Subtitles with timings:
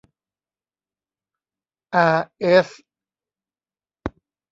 [1.93, 2.69] อาร์เอส